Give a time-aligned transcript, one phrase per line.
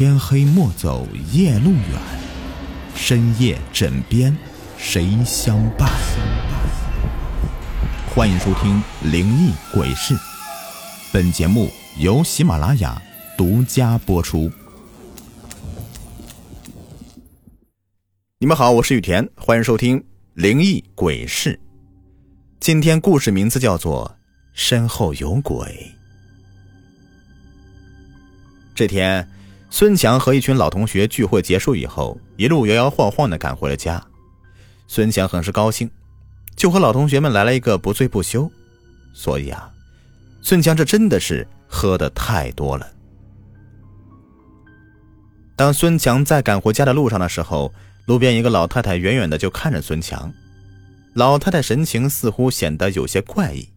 [0.00, 2.00] 天黑莫走夜路远，
[2.94, 4.34] 深夜枕边
[4.78, 5.90] 谁相伴？
[8.08, 8.82] 欢迎收听
[9.12, 10.14] 《灵异鬼事》，
[11.12, 12.98] 本节目由喜马拉雅
[13.36, 14.50] 独家播出。
[18.38, 20.00] 你们好，我是雨田，欢迎收听
[20.32, 21.52] 《灵异鬼事》。
[22.58, 24.16] 今天故事名字叫做
[24.54, 25.58] 《身后有鬼》。
[28.74, 29.28] 这天，
[29.72, 34.04] 孙强和一群老同学聚会结束以后，一路摇摇晃晃的赶回了家。
[34.88, 35.88] 孙强很是高兴，
[36.56, 38.50] 就和老同学们来了一个不醉不休。
[39.14, 39.72] 所以啊，
[40.42, 42.86] 孙强这真的是喝的太多了。
[45.54, 47.72] 当孙强在赶回家的路上的时候，
[48.06, 50.32] 路边一个老太太远远的就看着孙强，
[51.14, 53.68] 老太太神情似乎显得有些怪异，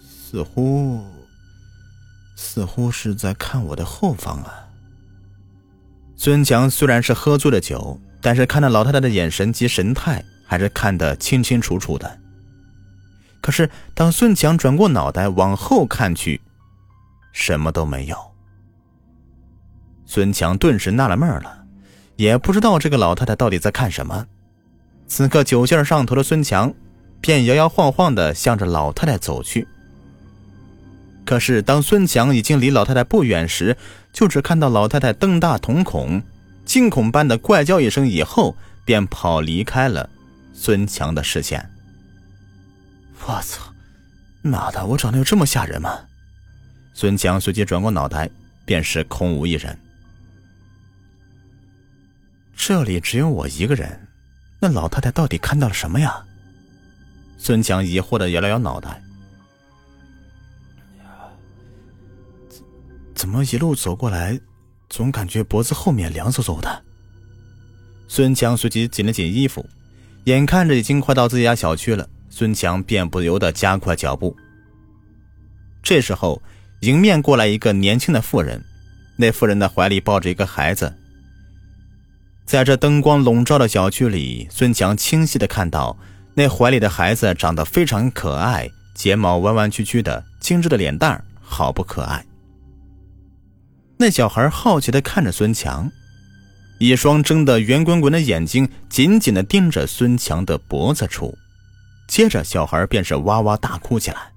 [0.00, 1.00] 似乎。
[2.42, 4.68] 似乎是在看我的后方啊。
[6.16, 12.18] 孙强虽然是喝醉了酒，但是看到老太太的眼神及神态，还是看得清清楚楚的。
[13.40, 16.40] 可是当孙强转过脑袋往后看去，
[17.32, 18.16] 什么都没有。
[20.04, 21.64] 孙强顿时纳了闷了，
[22.16, 24.26] 也不知道这个老太太到底在看什么。
[25.06, 26.72] 此刻酒劲上头的孙强，
[27.20, 29.66] 便摇摇晃晃的向着老太太走去。
[31.32, 33.74] 可是，当孙强已经离老太太不远时，
[34.12, 36.22] 就只看到老太太瞪大瞳孔，
[36.66, 40.10] 惊恐般的怪叫一声，以后便跑离开了
[40.52, 41.70] 孙强的视线。
[43.24, 43.72] 我操！
[44.42, 46.00] 妈的，我长得有这么吓人吗？
[46.92, 48.28] 孙强随即转过脑袋，
[48.66, 49.78] 便是空无一人。
[52.54, 54.06] 这里只有我一个人，
[54.60, 56.22] 那老太太到底看到了什么呀？
[57.38, 59.02] 孙强疑惑的摇了摇脑袋。
[63.22, 64.36] 怎么一路走过来，
[64.90, 66.82] 总感觉脖子后面凉飕飕的？
[68.08, 69.64] 孙强随即紧了紧衣服，
[70.24, 74.36] 眼看着已经快到自己家小区了，孙强便不由得加快脚步。
[75.84, 76.42] 这时候，
[76.80, 78.60] 迎面过来一个年轻的妇人，
[79.14, 80.92] 那妇人的怀里抱着一个孩子。
[82.44, 85.96] 在这灯光笼罩的小区里，孙强清晰的看到，
[86.34, 92.26] 那怀里的孩子长得非常可爱，睫毛弯弯曲曲的，精致的脸蛋好不可爱。
[94.02, 95.88] 那小孩好奇的看着孙强，
[96.78, 101.38] 一双睁得圆滚滚的眼睛紧紧的盯着孙强的脖子处，
[102.08, 104.32] 接着小孩便是哇哇大哭起来，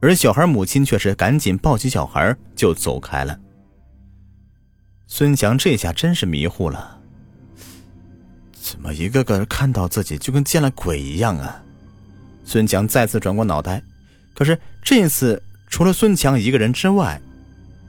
[0.00, 3.38] 而小孩母亲却是赶紧抱起小孩就走开了。
[5.06, 6.98] 孙强这下真是迷糊了，
[8.54, 11.62] 怎么一个个看到自己就跟见了鬼一样啊？
[12.42, 13.82] 孙强再次转过脑袋，
[14.32, 17.20] 可是这一次除了孙强一个人之外。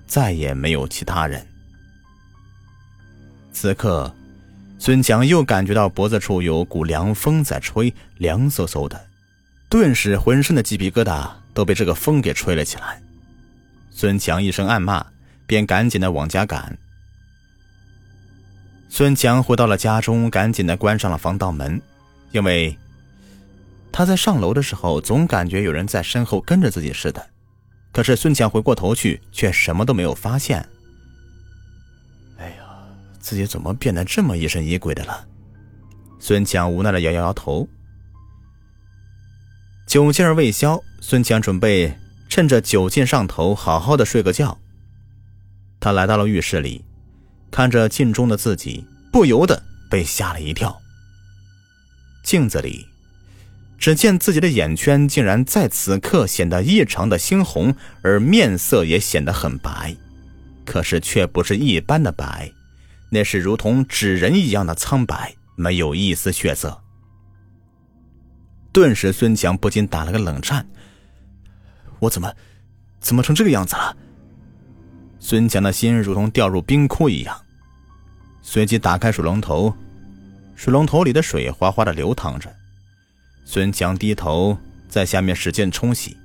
[0.08, 1.46] 再也没有其他人。
[3.52, 4.14] 此刻，
[4.78, 9.08] 孙强又感觉到脖子处有股凉风在吹，凉飕飕的，
[9.70, 13.02] 顿时浑身的鸡皮疙瘩都被这个风给吹了起来。
[13.92, 15.06] 孙强一声暗骂，
[15.48, 16.78] 便赶紧的往家赶。
[18.90, 21.82] 孙强回到了家中，赶紧的关上了防盗门，
[22.32, 22.78] 因为
[23.92, 27.26] 他在上楼的时候总感觉有人在身后跟着自己似的。
[27.96, 30.68] 可是孙强回过头去，却什么都没有发现。
[32.38, 32.58] 哎呀，
[33.22, 35.26] 自己怎么变得这么疑神疑鬼的了？
[36.20, 37.66] 孙强无奈的摇摇头。
[39.88, 41.98] 酒劲儿未消，孙强准备
[42.28, 44.58] 趁着酒劲上头，好好的睡个觉。
[45.80, 46.84] 他来到了浴室里，
[47.50, 50.78] 看着镜中的自己，不由得被吓了一跳。
[52.26, 52.86] 镜子里。
[53.78, 59.96] 只见自己的眼圈竟然在此刻显得异常的猩红，而面色也显得很白，
[60.66, 62.52] 可是却不是一般的白，
[63.10, 66.82] 那是如同纸人一样的苍白，没有一丝血色。
[68.72, 70.66] 顿时，孙强不禁打了个冷颤
[72.00, 72.34] ：“我怎么，
[73.00, 73.96] 怎么成这个样子了？”
[75.20, 77.40] 孙强的心如同掉入冰窟一样，
[78.42, 79.74] 随即打开水龙头，
[80.56, 82.54] 水龙头里的水哗哗的流淌着。
[83.46, 84.58] 孙强低头
[84.90, 86.18] 在下面使劲冲洗。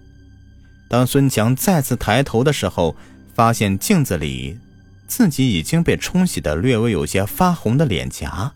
[0.89, 2.97] 当孙强再次抬头的时候，
[3.35, 4.59] 发现镜子里
[5.07, 8.53] 自己已经被冲洗的略微有些发红的脸颊。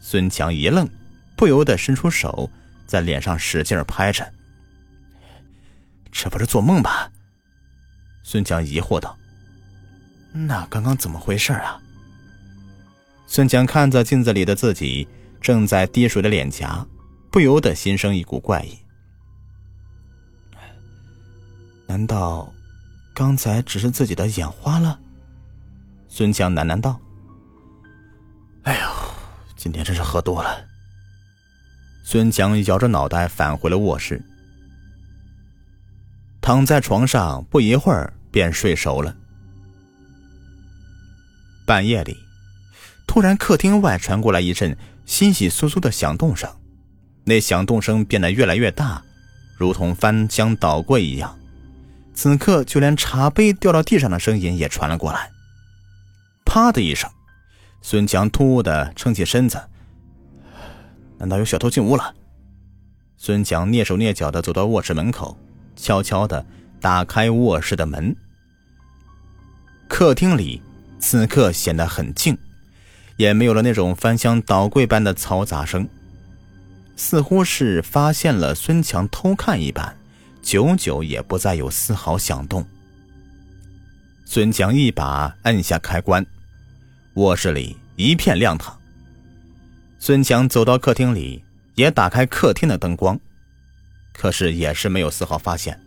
[0.00, 0.88] 孙强一愣，
[1.36, 2.50] 不由得伸出手
[2.86, 4.26] 在脸上使劲拍着。
[6.10, 7.10] 这不是做梦吧？
[8.24, 9.16] 孙强疑惑道。
[10.32, 11.80] 那刚刚怎么回事啊？
[13.26, 15.06] 孙强看着镜子里的自己
[15.40, 16.86] 正在滴水的脸颊。
[17.30, 18.78] 不由得心生一股怪异，
[21.86, 22.52] 难道
[23.14, 24.98] 刚才只是自己的眼花了。
[26.08, 26.98] 孙强喃喃道
[28.64, 28.88] ：“哎呦，
[29.56, 30.66] 今天真是喝多了。”
[32.02, 34.24] 孙强摇着脑袋返回了卧室，
[36.40, 39.14] 躺在床上不一会儿便睡熟了。
[41.66, 42.16] 半夜里，
[43.06, 44.74] 突然客厅外传过来一阵
[45.04, 46.50] 稀稀疏疏的响动声，
[47.28, 49.02] 那响动声变得越来越大，
[49.58, 51.38] 如同翻箱倒柜一样。
[52.14, 55.30] 此刻，就连茶杯掉到地上的声音也传了过来。
[56.46, 57.10] 啪的一声，
[57.82, 59.60] 孙强突兀的撑起身子。
[61.18, 62.14] 难道有小偷进屋了？
[63.18, 65.36] 孙强蹑手蹑脚的走到卧室门口，
[65.76, 66.46] 悄悄的
[66.80, 68.16] 打开卧室的门。
[69.86, 70.62] 客厅里
[70.98, 72.38] 此刻显得很静，
[73.18, 75.86] 也没有了那种翻箱倒柜般的嘈杂声，
[76.98, 79.96] 似乎是发现了孙强偷看一般，
[80.42, 82.66] 久久也不再有丝毫响动。
[84.26, 86.26] 孙强一把按下开关，
[87.14, 88.76] 卧室里一片亮堂。
[90.00, 91.42] 孙强走到客厅里，
[91.76, 93.18] 也打开客厅的灯光，
[94.12, 95.80] 可是也是没有丝毫发现。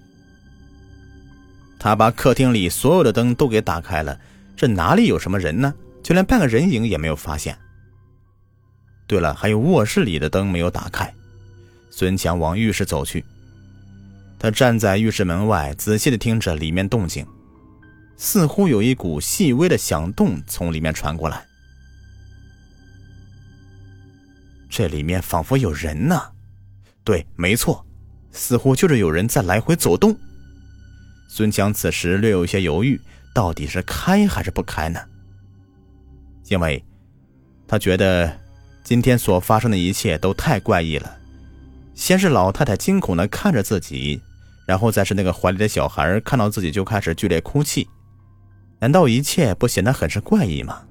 [1.78, 4.18] 他把客厅里所有的灯都给打开了，
[4.56, 5.74] 这哪里有什么人呢？
[6.02, 7.58] 就连半个人影也没有发现。
[9.12, 11.14] 对了，还有卧室里的灯没有打开。
[11.90, 13.26] 孙强往浴室走去，
[14.40, 17.28] 他站在浴室门外，仔细的听着里面动静，
[18.16, 21.46] 似乎有一股细微的响动从里面传过来。
[24.70, 26.18] 这里面仿佛有人呢，
[27.04, 27.86] 对，没错，
[28.32, 30.18] 似乎就是有人在来回走动。
[31.28, 32.98] 孙强此时略有些犹豫，
[33.36, 35.02] 到底是开还是不开呢？
[36.48, 36.82] 因为，
[37.68, 38.40] 他觉得
[38.84, 41.18] 今天所发生的一切都太怪异了。
[41.94, 44.22] 先是老太太惊恐的看着自己，
[44.66, 47.88] 然后再是那个怀里的小孩看到自己就开始剧烈哭泣，
[48.80, 50.82] 难道一切不显得很是怪异吗？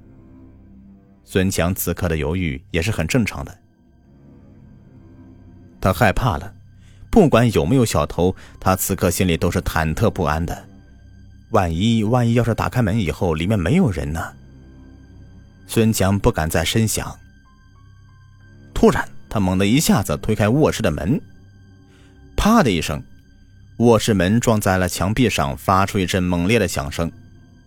[1.24, 3.58] 孙强此刻的犹豫也是很正常的。
[5.80, 6.54] 他害怕了，
[7.10, 10.66] 不管有没有小偷，他此刻心里都是忐忑不安的。
[11.50, 14.32] 万一万一要是打开门以后里面没有人呢？
[15.66, 17.18] 孙强不敢再深想。
[18.80, 21.20] 突然，他猛地一下子推开卧室的门，
[22.34, 23.04] 啪的一声，
[23.76, 27.12] 卧室门撞在了墙壁上，发出一阵猛烈的响声。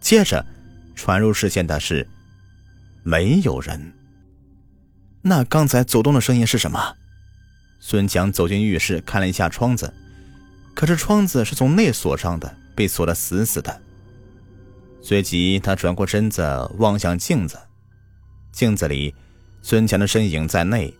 [0.02, 0.44] 接着，
[0.96, 2.08] 传入视线的是
[3.04, 3.94] 没有人。
[5.22, 6.96] 那刚才走动的声音是什么？
[7.80, 9.94] 孙强走进浴室，看了一下窗子，
[10.74, 13.82] 可是窗子是从内锁上的，被锁得死死的。
[15.00, 16.42] 随即，他转过身子
[16.80, 17.56] 望向镜子，
[18.52, 19.14] 镜子里
[19.62, 20.92] 孙强的身影在内，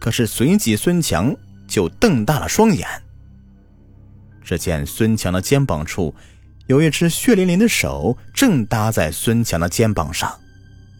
[0.00, 1.32] 可是随即孙强
[1.68, 2.88] 就瞪大了双眼。
[4.42, 6.12] 只见孙强的肩膀处
[6.66, 10.36] 有一只血淋淋的手正搭在孙强的肩膀上，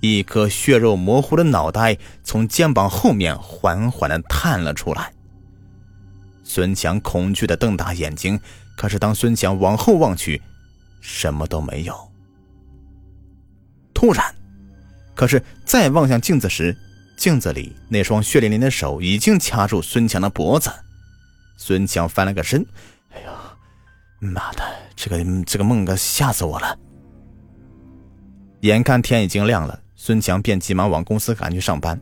[0.00, 5.12] 一颗血肉模糊的脑袋从肩膀后面缓缓地探了出来。
[6.44, 8.38] 孙强恐惧的瞪大眼睛，
[8.76, 10.41] 可是当孙强往后望去，
[11.00, 11.96] 什么都没有。
[13.94, 14.35] 突然，
[15.14, 16.76] 可是再望向镜子时，
[17.20, 20.70] 镜子里那双血淋淋的手已经掐住孙强的脖子。
[21.58, 22.64] 孙强翻了个身，
[23.11, 24.65] 哎呦，妈的，
[24.96, 26.79] 这个这个梦可吓死我了！
[28.60, 32.00] 眼看天已经亮了，孙强便急忙往公司赶去上班。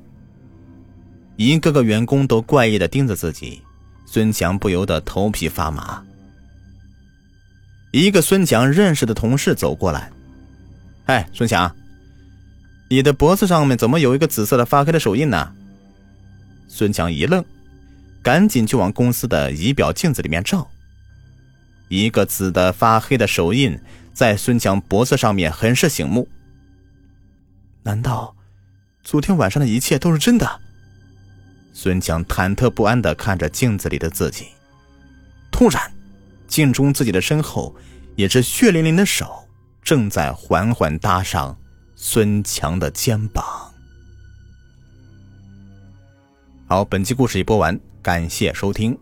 [1.34, 3.60] 一个个员工都怪异的盯着自己。
[4.06, 6.00] 孙强不由得头皮发麻。
[7.90, 10.12] 一个孙强认识的同事走过来
[11.06, 11.74] ：“哎，孙强，
[12.88, 15.54] 你的脖子上面怎么有一个紫色的发黑的手印呢？”
[16.68, 17.44] 孙强一愣，
[18.22, 20.68] 赶紧就往公司的仪表镜子里面照。
[21.88, 23.78] 一个紫的发黑的手印
[24.12, 26.28] 在孙强脖子上面很是醒目。
[27.82, 28.36] 难道
[29.02, 30.60] 昨天晚上的一切都是真的？
[31.72, 34.48] 孙强忐忑不安的看着镜子里的自己，
[35.50, 35.80] 突然，
[36.46, 37.74] 镜中自己的身后，
[38.16, 39.48] 一只血淋淋的手
[39.82, 41.56] 正在缓缓搭上
[42.00, 43.44] 孙强的肩膀。
[46.68, 48.96] 好，本期故事已播完，感谢收听。